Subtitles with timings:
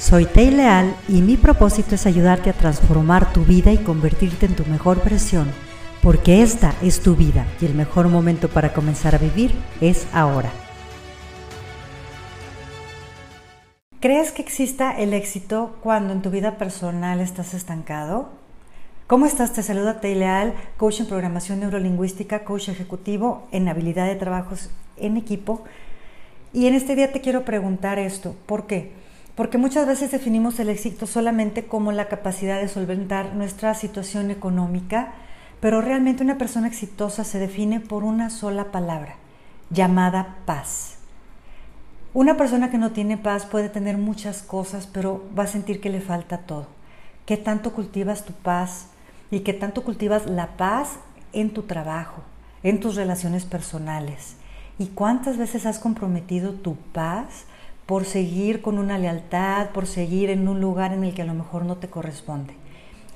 [0.00, 4.56] Soy Tei Leal y mi propósito es ayudarte a transformar tu vida y convertirte en
[4.56, 5.52] tu mejor versión,
[6.02, 9.52] porque esta es tu vida y el mejor momento para comenzar a vivir
[9.82, 10.50] es ahora.
[14.00, 18.30] ¿Crees que exista el éxito cuando en tu vida personal estás estancado?
[19.06, 19.52] ¿Cómo estás?
[19.52, 25.18] Te saluda Tei Leal, coach en programación neurolingüística, coach ejecutivo en habilidad de trabajos en
[25.18, 25.62] equipo.
[26.54, 28.34] Y en este día te quiero preguntar esto.
[28.46, 28.98] ¿Por qué?
[29.40, 35.14] Porque muchas veces definimos el éxito solamente como la capacidad de solventar nuestra situación económica,
[35.60, 39.14] pero realmente una persona exitosa se define por una sola palabra,
[39.70, 40.98] llamada paz.
[42.12, 45.88] Una persona que no tiene paz puede tener muchas cosas, pero va a sentir que
[45.88, 46.66] le falta todo.
[47.24, 48.88] ¿Qué tanto cultivas tu paz
[49.30, 50.98] y qué tanto cultivas la paz
[51.32, 52.20] en tu trabajo,
[52.62, 54.36] en tus relaciones personales?
[54.78, 57.46] ¿Y cuántas veces has comprometido tu paz
[57.90, 61.34] por seguir con una lealtad, por seguir en un lugar en el que a lo
[61.34, 62.54] mejor no te corresponde?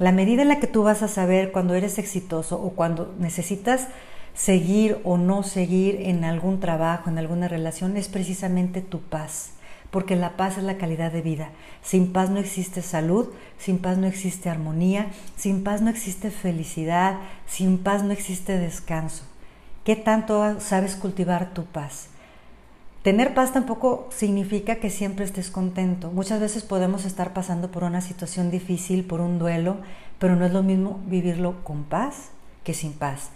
[0.00, 3.86] La medida en la que tú vas a saber cuando eres exitoso o cuando necesitas
[4.34, 9.52] seguir o no seguir en algún trabajo, en alguna relación, es precisamente tu paz,
[9.92, 11.50] porque la paz es la calidad de vida.
[11.80, 13.28] Sin paz no existe salud,
[13.58, 19.22] sin paz no existe armonía, sin paz no existe felicidad, sin paz no existe descanso.
[19.84, 22.08] ¿Qué tanto sabes cultivar tu paz?
[23.04, 26.10] Tener paz tampoco significa que siempre estés contento.
[26.10, 29.76] Muchas veces podemos estar pasando por una situación difícil, por un duelo,
[30.18, 32.30] pero no es lo mismo vivirlo con paz
[32.64, 33.28] que sin paz.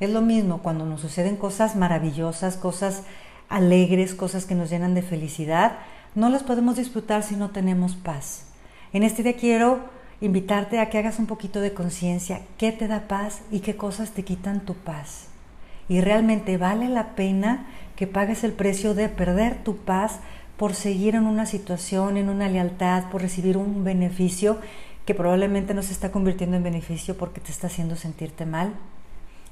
[0.00, 3.04] Es lo mismo cuando nos suceden cosas maravillosas, cosas
[3.48, 5.78] alegres, cosas que nos llenan de felicidad,
[6.16, 8.46] no las podemos disfrutar si no tenemos paz.
[8.92, 9.84] En este día quiero
[10.20, 14.10] invitarte a que hagas un poquito de conciencia, qué te da paz y qué cosas
[14.10, 15.28] te quitan tu paz.
[15.92, 20.20] Y realmente vale la pena que pagues el precio de perder tu paz
[20.56, 24.56] por seguir en una situación, en una lealtad, por recibir un beneficio
[25.04, 28.72] que probablemente no se está convirtiendo en beneficio porque te está haciendo sentirte mal.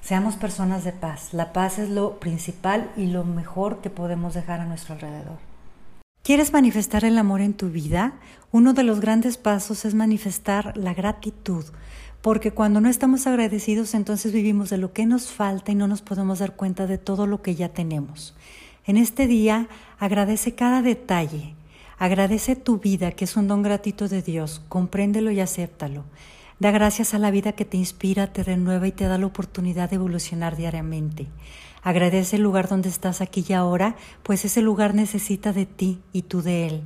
[0.00, 1.34] Seamos personas de paz.
[1.34, 5.36] La paz es lo principal y lo mejor que podemos dejar a nuestro alrededor.
[6.22, 8.14] ¿Quieres manifestar el amor en tu vida?
[8.50, 11.66] Uno de los grandes pasos es manifestar la gratitud,
[12.22, 16.02] porque cuando no estamos agradecidos entonces vivimos de lo que nos falta y no nos
[16.02, 18.34] podemos dar cuenta de todo lo que ya tenemos.
[18.84, 21.54] En este día agradece cada detalle,
[21.98, 26.04] agradece tu vida, que es un don gratuito de Dios, compréndelo y acéptalo.
[26.58, 29.88] Da gracias a la vida que te inspira, te renueva y te da la oportunidad
[29.88, 31.26] de evolucionar diariamente.
[31.82, 36.22] Agradece el lugar donde estás aquí y ahora, pues ese lugar necesita de ti y
[36.22, 36.82] tú de él.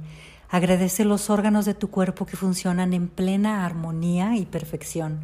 [0.55, 5.19] Agradece los órganos de tu cuerpo que funcionan en plena armonía y perfección.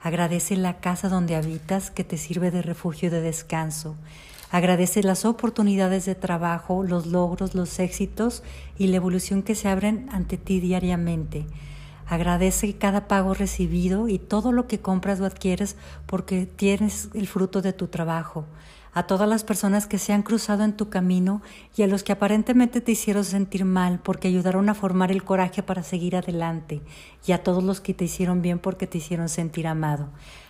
[0.00, 3.96] Agradece la casa donde habitas que te sirve de refugio y de descanso.
[4.52, 8.44] Agradece las oportunidades de trabajo, los logros, los éxitos
[8.78, 11.44] y la evolución que se abren ante ti diariamente.
[12.06, 15.74] Agradece cada pago recibido y todo lo que compras o adquieres
[16.06, 18.44] porque tienes el fruto de tu trabajo.
[18.98, 21.40] A todas las personas que se han cruzado en tu camino
[21.76, 25.62] y a los que aparentemente te hicieron sentir mal porque ayudaron a formar el coraje
[25.62, 26.82] para seguir adelante.
[27.24, 30.08] Y a todos los que te hicieron bien porque te hicieron sentir amado.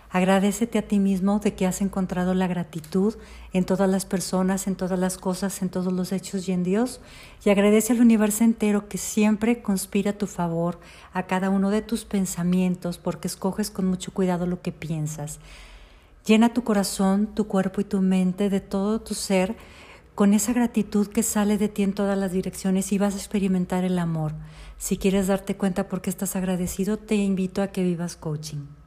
[0.09, 3.17] Agradecete a ti mismo de que has encontrado la gratitud
[3.53, 7.03] en todas las personas, en todas las cosas, en todos los hechos y en Dios.
[7.45, 10.81] Y agradece al universo entero que siempre conspira a tu favor
[11.13, 15.39] a cada uno de tus pensamientos porque escoges con mucho cuidado lo que piensas.
[16.29, 19.57] Llena tu corazón, tu cuerpo y tu mente de todo tu ser
[20.15, 23.83] con esa gratitud que sale de ti en todas las direcciones y vas a experimentar
[23.85, 24.35] el amor.
[24.77, 28.78] Si quieres darte cuenta por qué estás agradecido, te invito a que vivas coaching.